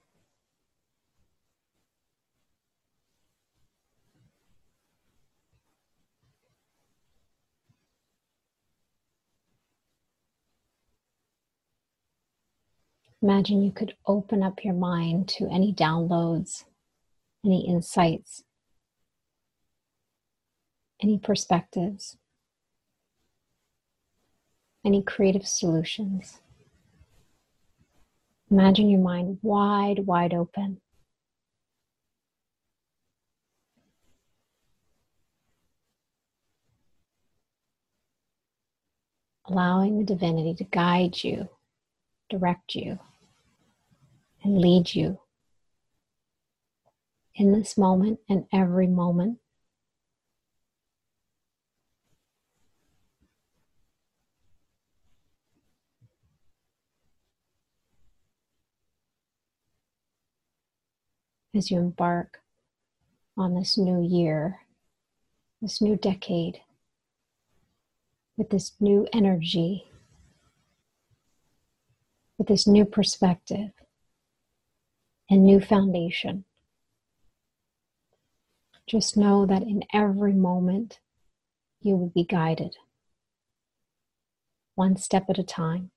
[13.24, 16.64] Imagine you could open up your mind to any downloads,
[17.42, 18.44] any insights,
[21.02, 22.18] any perspectives,
[24.84, 26.42] any creative solutions.
[28.50, 30.82] Imagine your mind wide, wide open.
[39.48, 41.48] Allowing the divinity to guide you,
[42.28, 42.98] direct you
[44.44, 45.18] and lead you
[47.34, 49.38] in this moment and every moment.
[61.56, 62.40] As you embark
[63.36, 64.60] on this new year,
[65.62, 66.60] this new decade,
[68.36, 69.86] with this new energy,
[72.36, 73.70] with this new perspective
[75.30, 76.44] and new foundation.
[78.86, 81.00] Just know that in every moment
[81.80, 82.76] you will be guided,
[84.74, 85.90] one step at a time.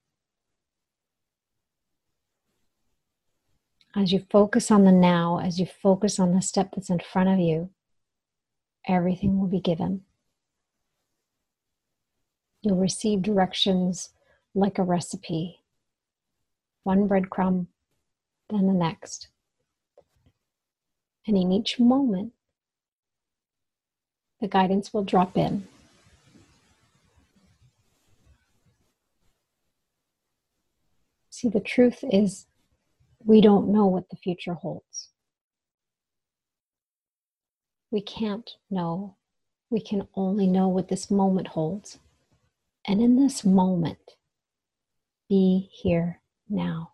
[3.96, 7.30] As you focus on the now, as you focus on the step that's in front
[7.30, 7.72] of you,
[8.88, 10.04] everything will be given.
[12.62, 14.10] You'll receive directions
[14.54, 15.62] like a recipe
[16.88, 17.68] one breadcrumb,
[18.50, 19.28] then the next.
[21.26, 22.34] And in each moment,
[24.40, 25.68] the guidance will drop in.
[31.30, 32.48] See, the truth is,
[33.24, 35.10] we don't know what the future holds.
[37.92, 39.18] We can't know.
[39.70, 42.00] We can only know what this moment holds.
[42.88, 44.16] And in this moment,
[45.30, 46.94] be here now.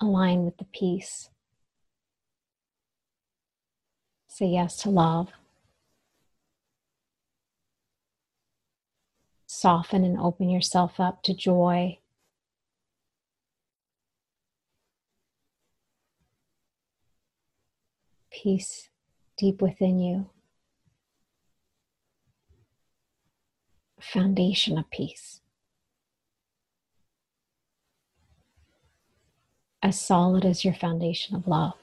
[0.00, 1.30] Align with the peace.
[4.28, 5.30] Say yes to love.
[9.46, 11.98] Soften and open yourself up to joy.
[18.30, 18.88] Peace
[19.36, 20.30] deep within you.
[24.00, 25.40] foundation of peace.
[29.82, 31.74] As solid as your foundation of love.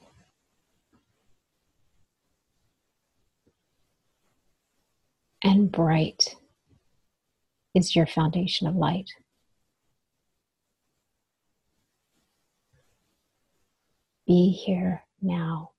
[5.42, 6.34] And bright
[7.74, 9.10] is your foundation of light.
[14.26, 15.70] Be here now.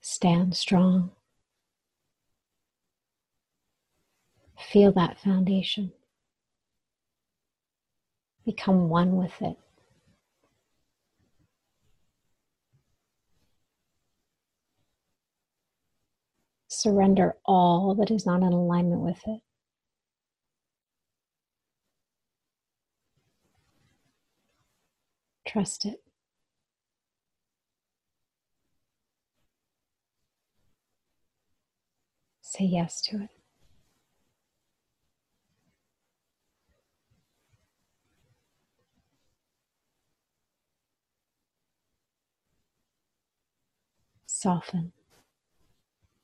[0.00, 1.12] Stand strong.
[4.58, 5.92] Feel that foundation.
[8.46, 9.56] Become one with it.
[16.68, 19.40] Surrender all that is not in alignment with it.
[25.44, 26.00] Trust it.
[32.42, 33.35] Say yes to it.
[44.46, 44.92] Soften,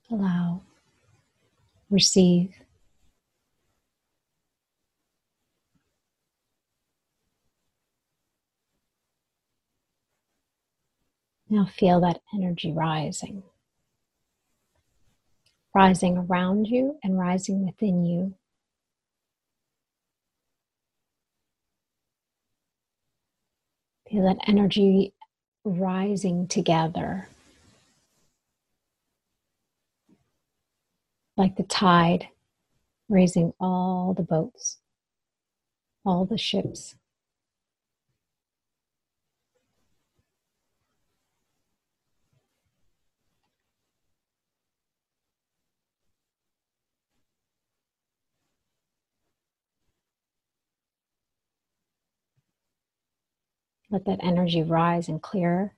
[0.08, 0.62] allow,
[1.90, 2.54] receive.
[11.50, 13.42] Now feel that energy rising,
[15.74, 18.34] rising around you and rising within you.
[24.08, 25.12] Feel that energy
[25.64, 27.26] rising together
[31.36, 32.28] like the tide
[33.08, 34.78] raising all the boats,
[36.04, 36.94] all the ships.
[53.90, 55.74] Let that energy rise and clear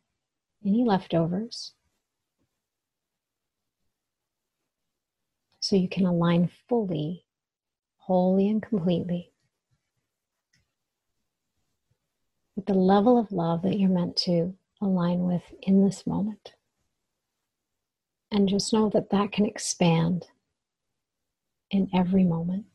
[0.65, 1.73] any leftovers.
[5.65, 7.25] So you can align fully,
[7.97, 9.33] wholly, and completely
[12.55, 16.53] with the level of love that you're meant to align with in this moment.
[18.31, 20.27] And just know that that can expand
[21.71, 22.67] in every moment.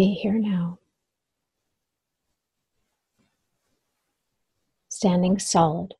[0.00, 0.78] Be here now.
[4.88, 5.92] Standing solid,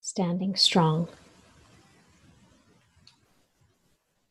[0.00, 1.08] standing strong,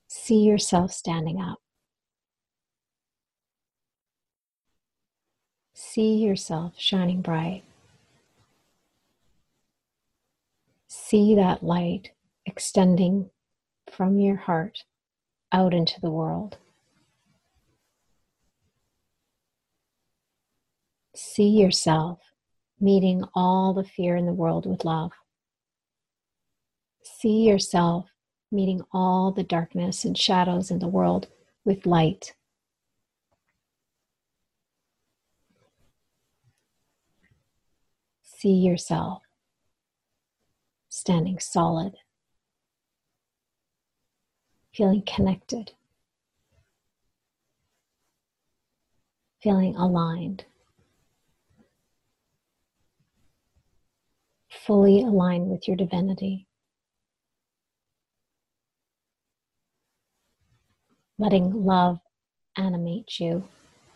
[0.08, 1.60] See yourself standing up.
[5.74, 7.64] See yourself shining bright.
[10.88, 12.12] See that light
[12.46, 13.30] extending
[13.92, 14.86] from your heart
[15.52, 16.60] out into the world.
[21.22, 22.20] See yourself
[22.80, 25.12] meeting all the fear in the world with love.
[27.04, 28.10] See yourself
[28.54, 31.28] meeting all the darkness and shadows in the world
[31.66, 32.34] with light.
[38.24, 39.22] See yourself
[40.88, 41.96] standing solid,
[44.74, 45.74] feeling connected,
[49.44, 50.46] feeling aligned.
[54.66, 56.48] Fully aligned with your divinity.
[61.18, 62.00] Letting love
[62.56, 63.48] animate you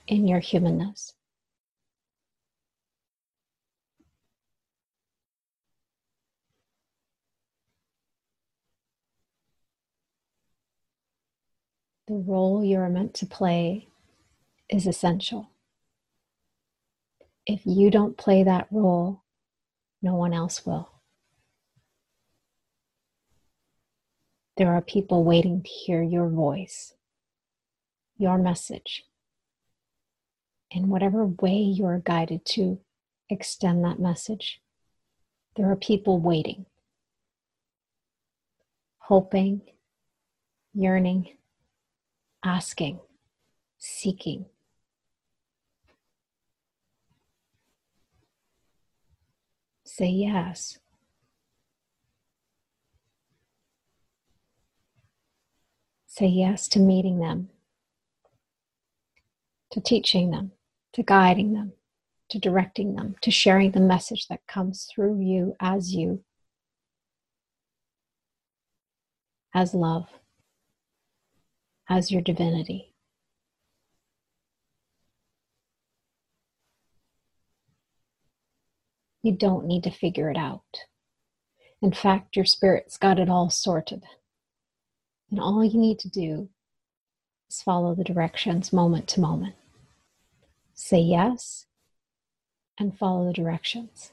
[0.08, 1.14] in your humanness.
[12.08, 13.88] The role you are meant to play
[14.70, 15.50] is essential.
[17.46, 19.23] If you don't play that role,
[20.04, 20.90] no one else will.
[24.58, 26.94] There are people waiting to hear your voice,
[28.18, 29.06] your message,
[30.70, 32.80] in whatever way you are guided to
[33.30, 34.60] extend that message.
[35.56, 36.66] There are people waiting,
[38.98, 39.62] hoping,
[40.74, 41.30] yearning,
[42.44, 43.00] asking,
[43.80, 44.48] seeking
[49.96, 50.80] say yes.
[56.08, 57.50] Say yes to meeting them,
[59.70, 60.54] to teaching them,
[60.94, 61.74] to guiding them,
[62.30, 66.24] to directing them, to sharing the message that comes through you as you,
[69.54, 70.08] as love,
[71.88, 72.93] as your divinity.
[79.24, 80.82] You don't need to figure it out.
[81.82, 84.04] In fact, your spirit's got it all sorted.
[85.32, 86.50] And all you need to do
[87.50, 89.56] is follow the directions moment to moment.
[90.74, 91.66] Say yes
[92.78, 94.12] and follow the directions.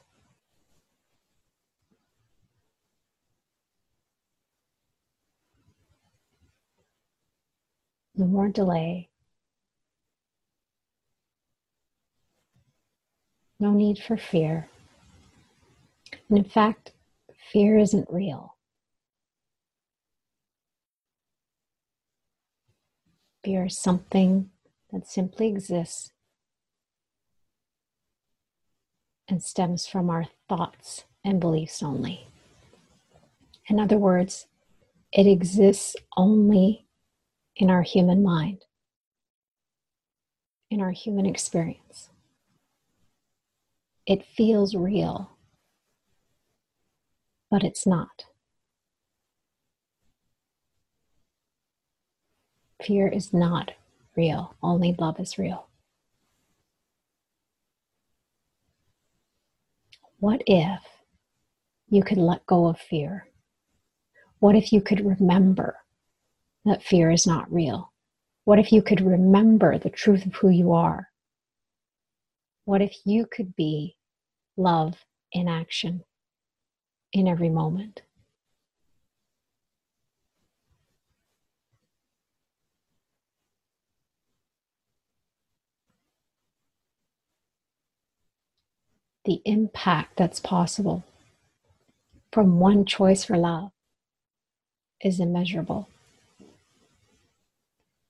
[8.15, 9.09] No more delay.
[13.59, 14.70] No need for fear.
[16.31, 16.93] And in fact,
[17.51, 18.55] fear isn't real.
[23.43, 24.49] Fear is something
[24.93, 26.13] that simply exists
[29.27, 32.27] and stems from our thoughts and beliefs only.
[33.67, 34.47] In other words,
[35.11, 36.85] it exists only
[37.57, 38.63] in our human mind,
[40.69, 42.09] in our human experience.
[44.05, 45.29] It feels real
[47.51, 48.23] but it's not.
[52.81, 53.73] Fear is not
[54.15, 55.67] real, only love is real.
[60.19, 60.81] What if
[61.89, 63.27] you could let go of fear?
[64.39, 65.75] What if you could remember
[66.63, 67.91] that fear is not real?
[68.45, 71.09] What if you could remember the truth of who you are?
[72.65, 73.97] What if you could be
[74.55, 74.95] love
[75.33, 76.03] in action?
[77.13, 78.01] In every moment.
[89.25, 91.03] The impact that's possible
[92.31, 93.71] from one choice for love
[95.03, 95.89] is immeasurable.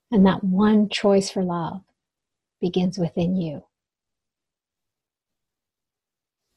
[0.10, 1.82] And that one choice for love
[2.60, 3.64] begins within you.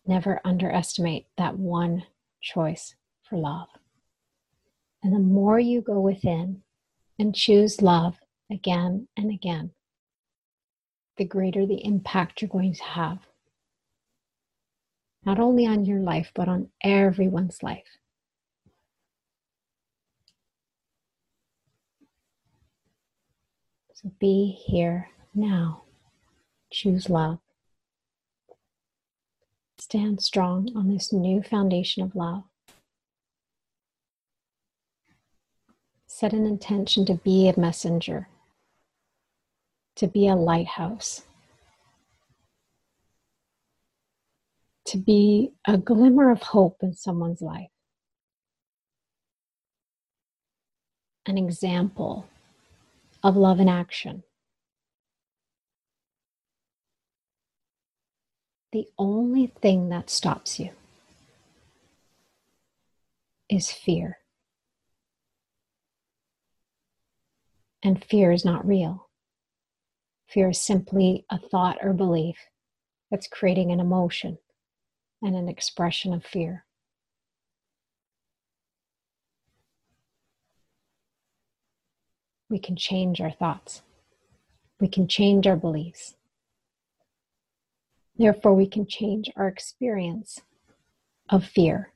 [0.06, 2.04] Never underestimate that one
[2.44, 2.94] choice
[3.28, 3.68] for love.
[5.02, 6.62] And the more you go within
[7.18, 8.18] and choose love
[8.50, 9.72] again and again,
[11.16, 13.18] the greater the impact you're going to have.
[15.24, 17.98] Not only on your life, but on everyone's life.
[23.94, 25.84] So be here now.
[26.70, 27.38] Choose love.
[29.84, 32.44] Stand strong on this new foundation of love.
[36.06, 38.28] set an intention to be a messenger,
[39.94, 41.24] to be a lighthouse,
[44.86, 47.68] to be a glimmer of hope in someone's life,
[51.26, 52.26] an example
[53.22, 54.22] of love in action.
[58.74, 60.70] The only thing that stops you
[63.48, 64.18] is fear.
[67.84, 69.10] And fear is not real.
[70.26, 72.36] Fear is simply a thought or belief
[73.12, 74.38] that's creating an emotion
[75.22, 76.64] and an expression of fear.
[82.50, 83.82] We can change our thoughts.
[84.80, 86.16] We can change our beliefs.
[88.16, 90.40] Therefore, we can change our experience
[91.28, 91.92] of fear.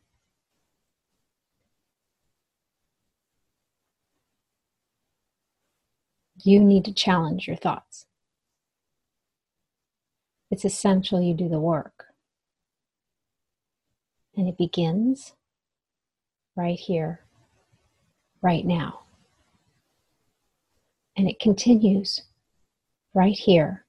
[6.44, 8.06] You need to challenge your thoughts.
[10.50, 12.06] It's essential you do the work.
[14.36, 15.34] And it begins
[16.56, 17.20] right here,
[18.40, 19.00] right now.
[21.16, 22.22] And it continues
[23.14, 23.84] right here,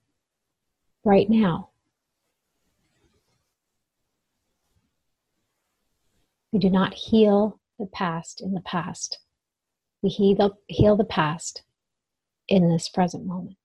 [1.04, 1.69] right now.
[6.52, 9.20] We do not heal the past in the past.
[10.02, 11.64] We heal, the, heal the past
[12.48, 13.58] in this present moment.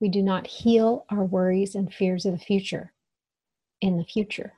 [0.00, 2.92] We do not heal our worries and fears of the future
[3.80, 4.54] in the future.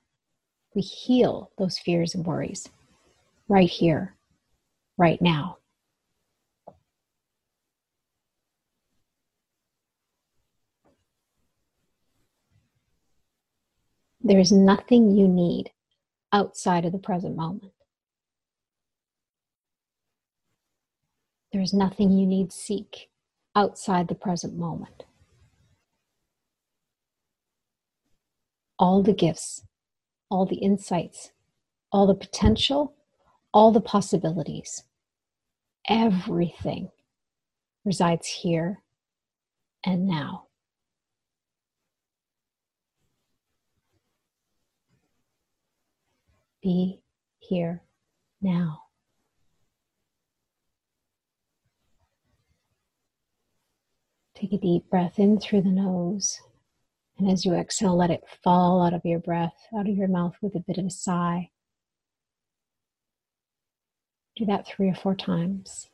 [0.74, 2.68] We heal those fears and worries
[3.48, 4.16] right here,
[4.98, 5.58] right now.
[14.20, 15.70] There is nothing you need
[16.34, 17.72] outside of the present moment.
[21.52, 23.08] There is nothing you need seek
[23.54, 25.04] outside the present moment.
[28.80, 29.62] All the gifts,
[30.28, 31.30] all the insights,
[31.92, 32.94] all the potential,
[33.52, 34.82] all the possibilities,
[35.88, 36.90] everything
[37.84, 38.82] resides here
[39.84, 40.43] and now.
[46.64, 47.02] Be
[47.40, 47.82] here
[48.40, 48.84] now.
[54.34, 56.40] Take a deep breath in through the nose.
[57.18, 60.36] And as you exhale, let it fall out of your breath, out of your mouth
[60.40, 61.50] with a bit of a sigh.
[64.34, 65.90] Do that three or four times.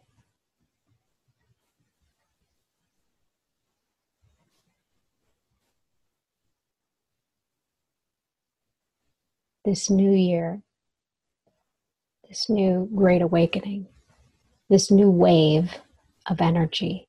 [9.71, 10.63] This new year,
[12.29, 13.87] this new great awakening,
[14.69, 15.73] this new wave
[16.27, 17.07] of energy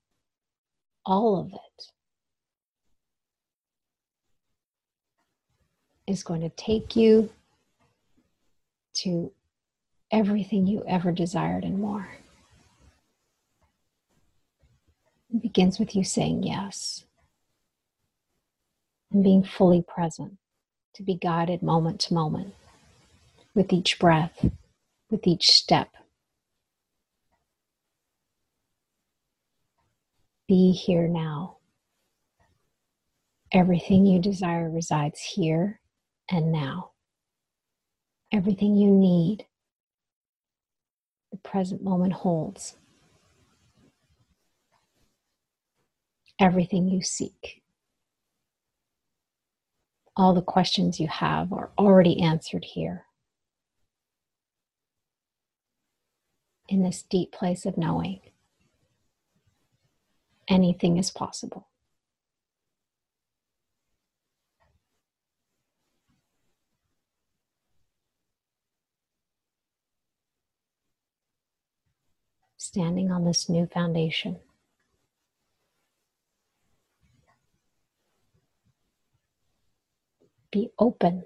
[1.03, 1.83] all of it
[6.05, 7.31] is going to take you
[8.97, 9.31] to
[10.11, 12.09] everything you ever desired and more.
[15.33, 17.05] It begins with you saying yes
[19.11, 20.37] and being fully present
[20.95, 22.53] to be guided moment to moment
[23.53, 24.45] with each breath,
[25.09, 25.89] with each step,
[30.47, 31.57] be here now.
[33.53, 35.79] Everything you desire resides here
[36.29, 36.91] and now.
[38.31, 39.45] Everything you need,
[41.31, 42.75] the present moment holds.
[46.39, 47.60] Everything you seek.
[50.21, 53.05] All the questions you have are already answered here.
[56.69, 58.19] In this deep place of knowing
[60.47, 61.69] anything is possible.
[72.57, 74.37] Standing on this new foundation.
[80.51, 81.23] Be open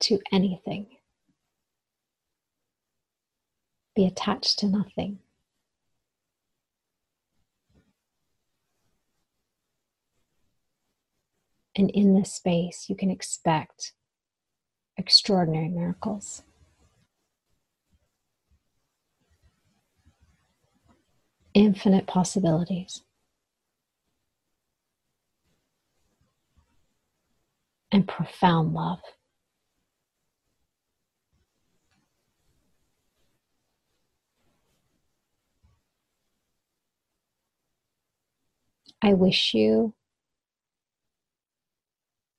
[0.00, 0.86] to anything.
[3.94, 5.20] Be attached to nothing.
[11.76, 13.92] And in this space, you can expect
[14.96, 16.42] extraordinary miracles.
[21.54, 23.02] Infinite possibilities.
[27.92, 29.00] and profound love.
[39.02, 39.94] I wish you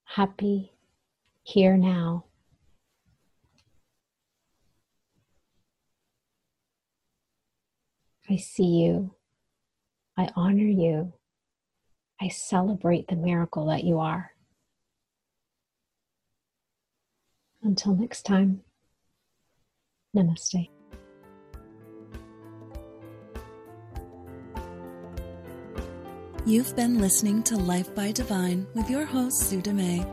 [0.04, 0.74] happy
[1.44, 2.26] here now.
[8.30, 9.14] I see you.
[10.18, 11.14] I honor you.
[12.20, 14.32] I celebrate the miracle that you are.
[17.68, 18.62] Until next time,
[20.16, 20.70] namaste.
[26.46, 30.06] You've been listening to Life by Divine with your host, Sue Dumais.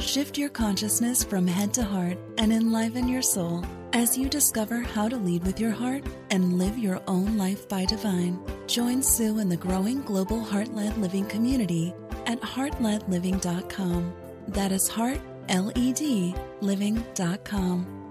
[0.00, 5.06] Shift your consciousness from head to heart and enliven your soul as you discover how
[5.06, 8.40] to lead with your heart and live your own life by divine.
[8.66, 11.92] Join Sue in the growing global heart led living community
[12.24, 14.14] at heartledliving.com.
[14.48, 18.03] That is heart, L E D, living.com.